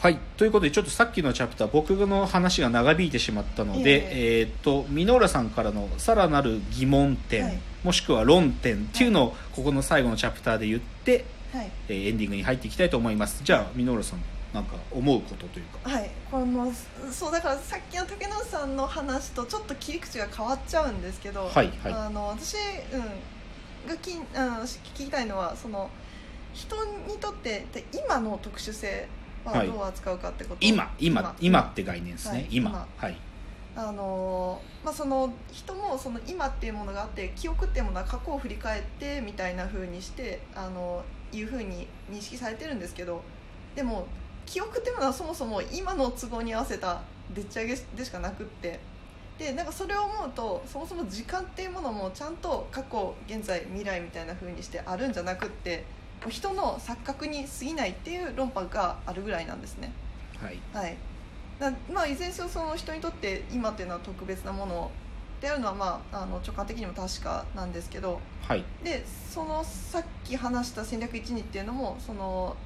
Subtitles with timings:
[0.00, 0.18] はい。
[0.36, 7.58] ということでちょっとさっきのチャプター僕の話が長引いてしまったので、えーっと箕浦さんからのさらなる疑問点、はい。
[7.82, 11.70] もしくは論点っていうのをここの最後のチャプターで言って、はい。
[11.88, 13.42] えーエンディングに入っていきたいと思います。
[13.42, 14.20] じゃあ箕浦さん
[14.54, 15.90] なんか思うことというか。
[15.90, 16.10] はい。
[16.30, 16.72] この
[17.10, 21.92] そうだからさっきの竹野さんの話とちょっと切り口が変わっちゃうんですけど、はいはい。
[21.92, 22.54] あの私、
[22.92, 25.90] うん、がき、うん、聞きたいのはその
[26.54, 29.08] 人にとってで今の特殊性
[29.50, 29.66] ははい。
[29.68, 31.60] どう扱うかってこと、今今今。
[31.60, 32.70] って概念ですね、はい今。
[32.70, 32.88] 今。
[32.96, 33.16] はい。
[33.76, 43.22] あのまあ、その人もその今っていうものがあって記憶っていうものは過去を振り返ってみたいな風にしてあのいう風に認識されてるんですけど
[43.76, 44.08] でも
[44.46, 47.02] 記憶っていうものはそもそも今の都合に合わせた
[47.32, 48.80] でっち上げでしかなくって
[49.38, 55.84] でなんかそれを思うとそもそも時間っていうものもちゃんと過去現在未来みたいな風にしてあるんじゃなくって
[56.28, 59.92] 人の錯覚に過ぎないっていう論破があるぐらいなんですね。
[60.40, 60.58] はい。
[60.72, 60.96] はい、
[61.58, 64.90] なまあいずれにせよその人にとって今っていうのは特別なもの
[65.40, 68.64] であるのは、まあ、あの直感的にも確かなんですけどはい。
[68.82, 72.56] でそのさっき話した戦略12っていうのもその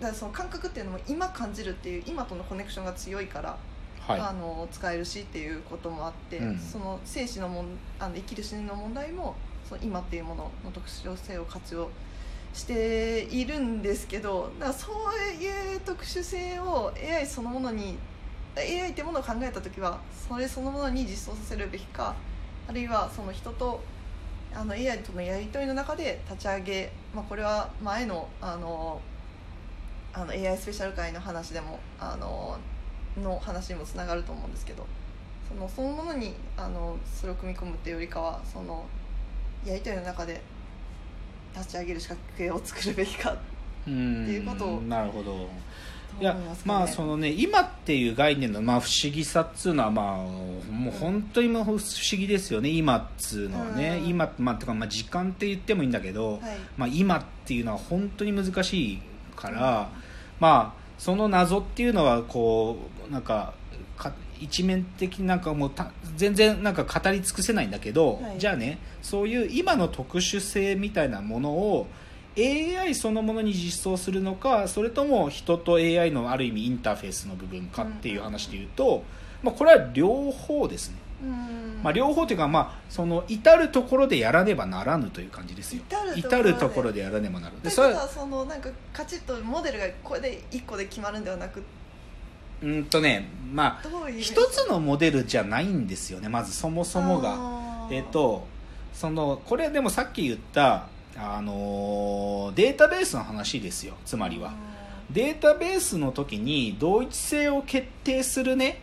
[0.00, 3.56] だその感覚っていうのも今感じるっていう今とのコネクションが強いから、
[4.00, 4.20] はい。
[4.20, 6.58] あの使えるしっていうこともあって、うん。
[6.58, 7.66] その生死のもん
[7.98, 9.34] あの生きる死ぬの問題も
[9.68, 12.13] その今っていうものの特殊性を活用して
[12.54, 17.98] しているんですけどだからそういう特殊性を AI そのものに
[18.56, 22.14] AI ってものを考えた時はそれそのものに実装させるべきか
[22.68, 23.80] あるいはその人と
[24.54, 29.00] あの AI とのやり取りの中で立ち上げ、まあ、これは前のあの
[30.12, 32.56] あの AI スペシャル会の話でもあの
[33.20, 34.86] の話にもつながると思うんですけど
[35.48, 38.86] そのそのものにあのそれを組み込むっていうよりかはその
[39.66, 40.40] やり取りの中で
[41.56, 43.32] 立ち上げる仕掛けを作るべきか。
[43.32, 43.38] うっ
[43.86, 45.32] てんいうことをなるほど。
[45.32, 45.48] と
[46.20, 51.80] いやまあそのね今っていう概念のまあ不思議さっつうのはまあもう本当にもう不思
[52.12, 52.68] 議ですよね。
[52.68, 54.08] 今っつうのはね、うん。
[54.08, 56.40] 今まあてかまあ時間って言ってもいいんだけど、はい。
[56.76, 59.02] まあ今っていうのは本当に難しい
[59.34, 59.90] から、
[60.38, 63.52] まあその謎っていうのはこうなんか
[63.96, 68.38] か一面的になんかもうた全然なんか語り尽くせないんだけど、はい。
[68.38, 71.86] じゃあねそういう今の特殊性みたいなものを
[72.36, 79.04] AI そのものに実装するのかそれとも人と AI のある意味インターフェースの部分かっていう話で言うと、
[79.42, 81.80] まあ、これは両方ですね、うん。
[81.82, 85.82] まあ、両方というか、まあ、その至る所でやらねばならぬという感じですよ。
[85.88, 86.50] 至るところで。
[86.50, 87.60] 至る所でやらねばならぬ。
[87.62, 91.62] でそれはそのなんかカチッとモデルがこれで1個で決まるんではなく
[92.64, 97.88] うんとねまあ一つのモデルじゃないんですよねまずそもそもが。
[97.90, 98.46] えっ、と
[98.94, 100.86] そのこれでもさっき言った
[101.16, 104.52] あのーデータベースの話ですよつまりは。
[105.10, 108.80] データベースの時に同一性を決定するね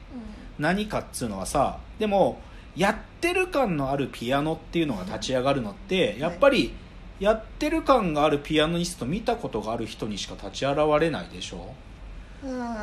[0.60, 2.40] う何かっつうのはさでも
[2.76, 6.74] やってる感のあるピアノっていうのが立ち上がるのってやっぱり
[7.20, 11.58] やってる感があるピアノニスト見たことがある人にしか立ち現れないでしょ？
[11.58, 11.74] んうん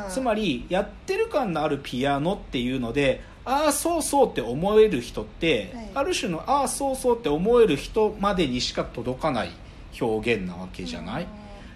[0.09, 5.89] つまりやってる感のあるピアノっていうのでああそうそうって思える人って、はい。
[5.95, 9.51] ある種のああそうそうって思える人までにしか届かない
[9.99, 11.27] 表現なわけじゃない、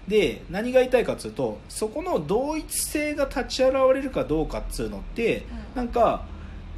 [0.07, 5.75] で何が言いたいかっつうとそこの同一性が立ち現れるかどうかっつうのって、うん。
[5.77, 6.25] なんか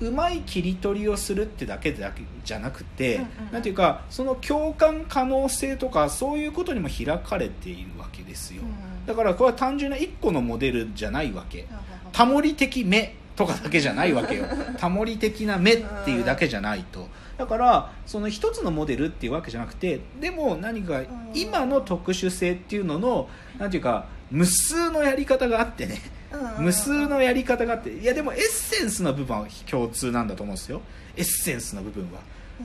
[0.01, 3.53] うまい切り取りをするってだけだけじゃなくて、うんうんうん。
[3.53, 11.61] なんていうかその共感可能性とかそういうことにも開かれているわけですよ、うんだからこれは単純な1個のモデルじゃないわけ。
[11.61, 11.67] うん
[12.11, 14.45] タモリ的目とかだけじゃないわけよ。
[14.79, 17.09] タモリ的な目っていうだけじゃないと。
[17.37, 21.01] だからその一つのモデルっていうわけじゃなくてでも何か
[21.33, 23.27] 今の特殊性っていうのの
[23.59, 26.01] なんていうか無数のやり方があってね。
[26.09, 26.14] うん
[26.59, 30.81] 無数のやり方があっていやでもエッセンスの部分は共通なんだと思うんですよ。
[31.15, 32.19] エッセンスの部分は。
[32.59, 32.63] う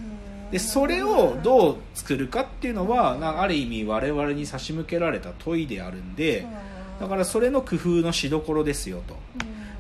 [0.49, 0.51] ん。
[0.51, 6.45] でそれをどう作るかっていうのはなある意味我々に差し向けられた問いであるんで
[6.99, 9.17] だからそれの工夫のしどころですよと。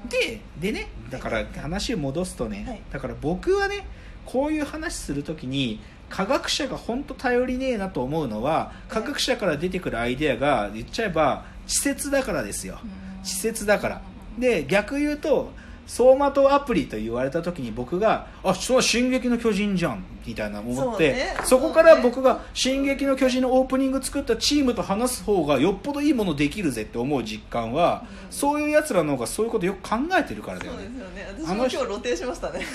[0.04, 0.08] うん。
[0.08, 2.82] ででねだから話を戻すとね、はい。
[2.92, 3.86] だから僕はね
[4.26, 12.78] こういう話するときに科学者が本当頼りねえなと思うのは科学者から出てくるアイデアが言っちゃえば稚拙だからですよ。
[12.82, 14.02] うん稚拙だから。
[14.38, 15.50] で逆言うと
[15.86, 21.14] 走馬灯アプリと言われた時に僕が「あそれは進撃の巨人じゃん」みたいな思って
[21.44, 28.32] そ,、そこから僕が「進撃の巨人」のオープニング作ったチームと話す方がよっぽどいいものできるぜって思う実感は、うん。
[28.32, 31.46] そういうやつらの方がそういうことよく考えてるからだよそうでねすよね。
[31.46, 31.70] 私も今日
[32.02, 32.66] 露呈しましたね。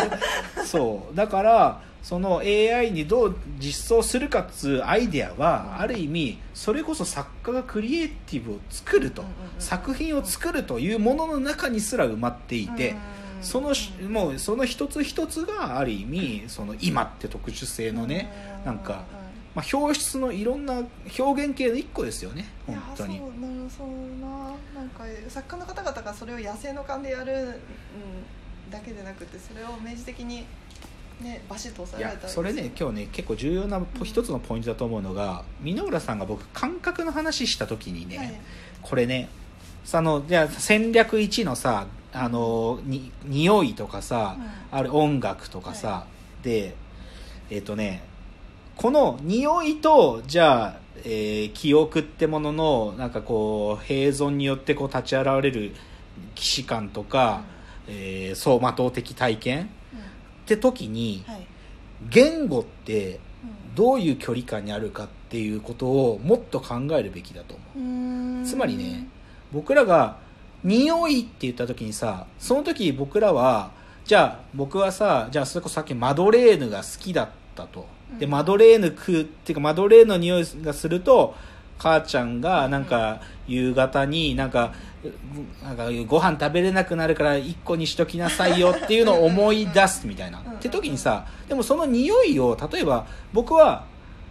[0.64, 1.16] そう。
[1.16, 5.82] だからその AI にどう実装するかっつうアイデアは、うん。
[5.82, 9.24] ある意味それこそ作家がクリエイティブを作ると、
[9.58, 12.96] 作品を作るというものの中にすら埋まっていて、うん
[13.42, 18.30] そのしもうその一つ一つがある意味その今って特殊性のね、
[18.64, 19.04] うなんか
[19.56, 20.82] まあ、表出のいろんな
[21.18, 23.18] 表現系の一個ですよね本当に。
[23.74, 23.88] そう
[24.20, 30.44] なななんか作家の方々がそれを野生の勘でやる、うん、だけでなくてそれを明示的に
[31.22, 38.40] ねバシッといや抑えられたらそれね今日ね結構重要なポ一つのポイントだと思うのが箕浦さんが僕感覚の話した時にね、はい。
[38.82, 39.30] これね
[39.86, 41.86] そのじゃあ戦略1のさ
[42.18, 44.36] あのに匂いとかさ、
[44.70, 46.06] ある音楽とかさ、は
[46.42, 46.74] で
[47.50, 48.02] えっ、とね
[48.76, 55.72] この匂いとじゃあ、えー記憶ってもののなんかこう併存によってこう立ち現れる
[56.34, 57.42] 既視感とか、
[57.88, 59.64] えー走馬灯的体験うん。
[59.64, 59.68] っ
[60.46, 61.46] て時にはい。
[62.10, 63.20] 言語って
[63.68, 63.74] うん。
[63.74, 67.78] どういう距離感にあるかっていうことをもっと考えるべきだと思う。
[67.78, 68.44] うーん。
[68.44, 69.06] つまりね
[69.52, 70.16] 僕らが
[70.66, 73.70] 匂いって言った時にさその時僕らは
[74.04, 77.86] じゃあ僕はさじゃあそれこそさっきマドレーヌが好きだったと。
[78.18, 78.32] でうん。
[78.32, 81.36] マドレーヌ食うっていうかマドレーヌの匂いがすると
[81.78, 84.74] 母ちゃんがなんか夕方になんか
[85.04, 90.40] うなんかご飯食べれなくなるから1個にしときなさいよっていうのを思い出すみたいな。
[90.40, 90.52] うん。
[90.54, 93.84] って時にさでもその匂いを例えば僕は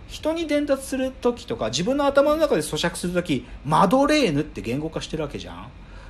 [0.10, 5.68] 人に伝達する時とか自分の頭の中で咀嚼する時マドレーヌって言語化してるわけじゃん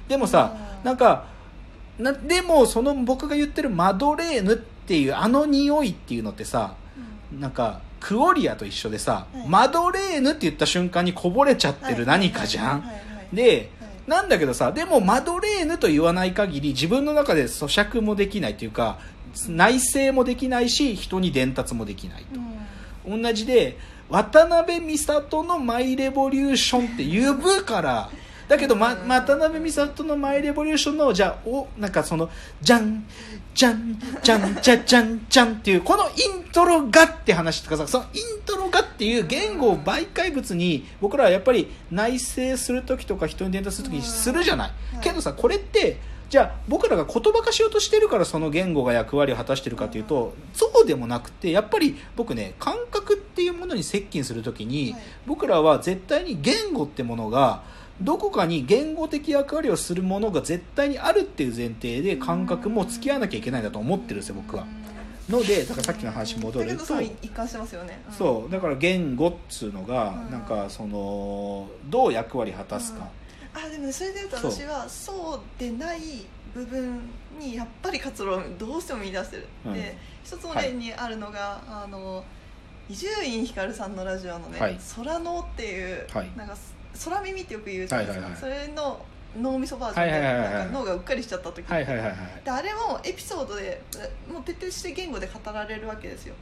[0.08, 1.26] でもさうんなんか
[1.98, 6.76] なでもその僕が言ってるマドレーヌっていうあの匂いっていうのってさ
[7.32, 7.40] うん。
[7.40, 9.48] なんかクオリアと一緒でさ、はい。
[9.48, 12.84] マドレーヌって言った瞬間にこぼれちゃってる何かじゃん、
[13.34, 13.92] ではい。
[14.06, 19.00] なんだけどさでもマドレーヌと言わない限り自分の中で咀嚼もできないというか
[19.48, 22.40] 内省もできないし人に伝達もできないと。
[23.10, 23.24] うん。
[23.24, 23.78] 同じで
[24.10, 28.10] 渡辺美里の「マイ・レボリューション」って呼ぶから
[28.48, 32.30] だけど、ま、うん渡辺美里の「マイ・レボリューションの」じゃあおなんかその
[32.62, 33.06] 「じゃん
[33.54, 45.98] じゃんじゃんじゃじゃんじゃん」っていうこのイントロがって話とかさそのイントロがっていう言語を媒介物に僕らはやっぱり内省する時とか人に伝達する時にするじゃない、うんけどさこれって
[46.30, 55.02] じゃあ僕らが言葉化しようとしてるからその言語が役割を果たしてるかというと、そうでもなくてやっぱり僕ね感覚っていうものに接近するときに、はい。
[55.28, 57.62] 僕らは絶対に言語ってものが
[58.02, 64.66] どこかに言語的役割をするものが絶対にあるっていう前提で感覚も付き合わなきゃいけないんだと思ってるんですよ僕は。
[65.30, 66.72] のでだからさっきの話に戻ると。
[66.72, 68.00] だけどそれ一貫してますよね。
[68.08, 68.14] うん。
[68.14, 68.52] そう。
[68.52, 70.32] だから言語っつうのがうん。
[70.32, 73.08] なんかそのどう役割果たすか、
[73.54, 76.00] あでもねそれでいうと私はそうでない
[76.54, 77.00] 部分
[77.40, 79.74] にやっぱり活路をどうしても見出してる、うん。
[79.74, 82.24] で一つの例にあるのが、あの
[82.90, 84.78] 伊集院光さんのラジオのね「はい。
[84.96, 86.30] 空の」っていう、はい。
[86.36, 86.56] なんか
[87.04, 89.06] 空耳ってよく言うじゃないですか、はいはいそれの
[89.38, 90.54] 脳みそバージョンではいはいはいはい。
[90.54, 92.18] なんか脳がうっかりしちゃった時、はいはいはいはい。
[92.46, 93.82] であれもエピソードで
[94.32, 96.36] もう徹底して言語で語られるわけですよ。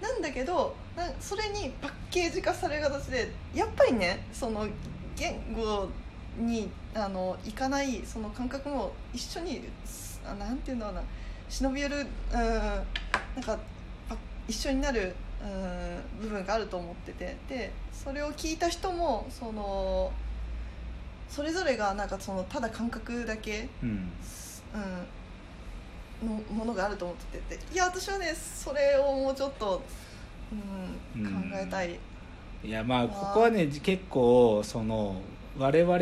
[0.00, 4.66] なんだけどなそれにパッケージ化される形でやっぱりねその
[5.14, 5.88] 言語
[6.36, 9.62] にあのいかないその感覚も一緒に
[10.26, 11.02] あなんていうんだろうな。
[11.48, 12.04] 忍び寄るうん
[12.34, 12.84] なん
[13.44, 13.56] か
[14.08, 14.16] パ
[14.48, 17.36] 一緒になるうん部分があると思ってて。
[17.48, 20.12] でそれを聞いた人もその
[21.28, 24.10] それぞれがなんかそのただ感覚だけうん。
[26.22, 27.58] うん、のものがあると思ってて。
[27.72, 29.82] いや私はねそれをもうちょっと、
[31.14, 31.98] うん、うん考えたい、
[32.64, 33.08] いやまあ。
[33.08, 35.20] ここはね結構その
[35.58, 35.98] 我々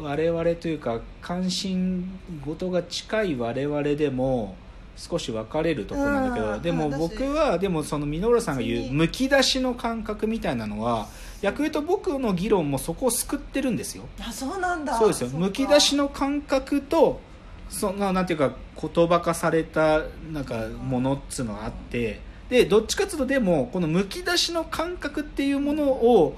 [0.00, 2.08] 我々というか関心
[2.44, 4.54] 事が近い我々でも
[5.02, 11.08] 少し分かれるところなんだけど、うんでも僕はでもその箕浦さんが言うむき出しの感覚みたいなのは
[11.40, 14.04] 逆に言うと僕の議論もそこを救ってるんですよ。
[14.20, 14.96] あそうなんだ。
[14.96, 15.30] そうですよ。
[15.30, 17.20] むき出しの感覚と
[17.68, 26.36] そのなんていうか言葉化されたなんかものっつうのがあってでどっちかっていうとでもこのむき出しの感覚っていうものを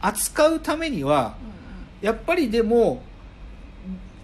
[0.00, 1.34] 扱うためには
[2.00, 2.06] うん。
[2.06, 3.02] やっぱりでも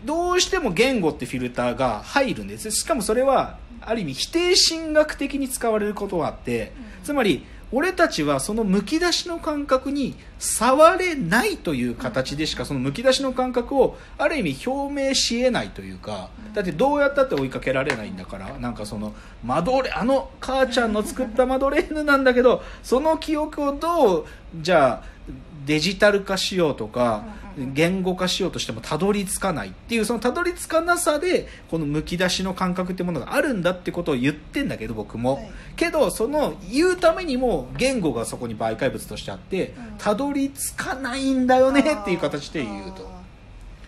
[0.05, 2.71] どうしても言語ってフィルターが入るんです。
[2.71, 7.05] しかもそれはある意味否定神学的に使われることがあってうん。
[7.05, 19.15] つまり俺たちはそのむき出しの感覚に触れないという形でしかそのむき出しの感覚をある意味表明しえないというかだってどうやったって追いかけられないんだからなんかその
[19.45, 24.27] マドレあの母ちゃんの作ったマドレーヌなんだけどその記憶をどう
[24.57, 25.21] じゃあ
[25.71, 27.23] デジタル化しようとか
[27.57, 35.51] 言語化しようとしてもたどり着かないっていうそのたどり着かなさでこのむき出しの感覚っていうものがあるんだってことを言ってんだけど僕も、はい。
[35.77, 39.95] けどその言うためにも言語がそこに媒介物としてあってうん。
[39.97, 43.09] たどり着かないんだよねっていう形で言うと。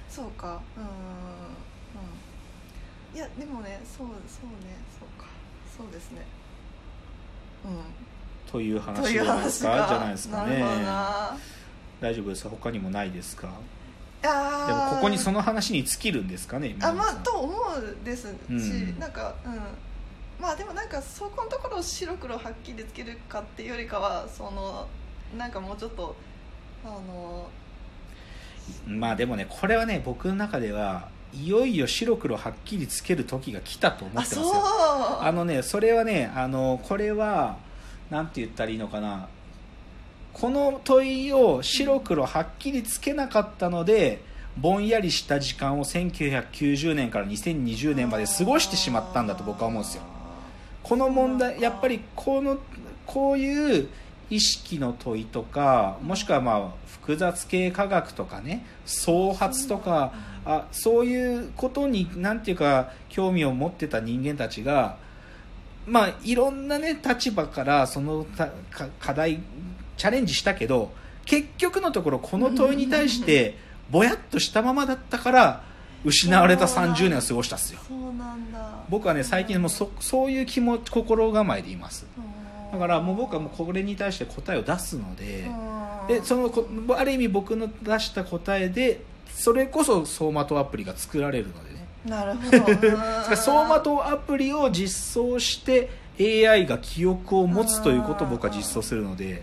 [0.08, 0.60] そうか。
[0.76, 0.82] うん。
[0.84, 0.86] う
[3.16, 3.16] ん。
[3.16, 4.78] いやでもねそうそうね。
[5.00, 5.26] そうか。
[5.76, 6.24] そうですね。
[7.64, 8.52] うん。
[8.52, 9.82] というと話じゃないです話か。
[9.82, 11.62] かじゃないですかね
[12.02, 12.50] 大丈夫ですか？
[12.50, 13.49] 他にもないですか？
[14.25, 14.66] あー。
[14.66, 18.99] でもここにその話に尽きるんですかねあまあと思うですし、うん。
[18.99, 19.61] なんかうん。
[20.40, 24.88] まあでもなんかそこのところを白黒はっきりつけるかっていうよりかはその
[25.38, 26.16] なんかもうちょっと
[26.85, 27.49] あの
[28.87, 34.42] まあでもねこれはね僕の中ではいよいよ白黒はっきりつける時が来たと思ってますよ。
[35.21, 37.59] あのねそれはねあのこれは
[38.11, 39.28] なんて言ったらいいのかな
[40.32, 44.22] この問いを白黒はっきりつけなかったので
[44.56, 50.02] ぼんやりした時間を1990年から2020年まで過ごしてしまったんだと僕は思うんですよ。
[50.82, 52.58] この問題やっぱりこの
[53.06, 53.88] こういう
[54.30, 60.12] 意識の問いとかもしくはまあ複雑系科学とかね創発とか
[60.44, 64.96] あそういうことになんていうか興味を持ってた人間たちが
[65.86, 68.26] まあいろんなね立場からその
[68.98, 69.40] 課題
[70.02, 70.90] チャレンジしたけど
[71.25, 73.56] 結局のところこの問いに対して
[73.88, 75.62] ぼやっとしたままだったから
[76.04, 77.78] 失われた30年を過ごしたっすよ。
[78.88, 82.04] 僕はね最近もうそそういう気持ち心構えでいます。
[82.73, 85.49] だからもう僕はもうこれに対して答えを出すので
[86.09, 86.66] でそのこ
[86.99, 91.87] ある意味僕の出した答えでそれこそ走馬灯アプリが作られるのでね。
[92.04, 92.97] なるほど。
[93.37, 99.42] 走馬灯アプリを実装して AI が記憶を持つということを僕は実装するので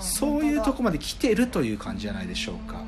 [0.00, 2.80] そういうとこまで来てるという感じじゃないでしょうか。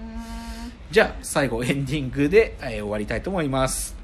[0.90, 4.01] じゃあ最後エンディングで、えー終わりたいと思います。